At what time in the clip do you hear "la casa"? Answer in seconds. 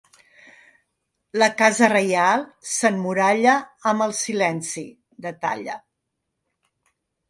1.43-1.89